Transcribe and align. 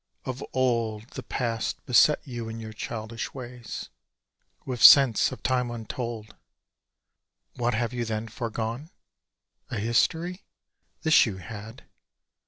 Of 0.25 0.43
old 0.51 1.11
The 1.11 1.21
past 1.21 1.85
beset 1.85 2.21
you 2.25 2.49
in 2.49 2.59
your 2.59 2.73
childish 2.73 3.35
ways, 3.35 3.91
With 4.65 4.81
sense 4.81 5.31
of 5.31 5.43
Time 5.43 5.69
untold! 5.69 6.35
What 7.55 7.75
have 7.75 7.93
you 7.93 8.03
then 8.03 8.27
forgone? 8.27 8.89
A 9.69 9.77
history? 9.77 10.43
This 11.03 11.27
you 11.27 11.37
had. 11.37 11.83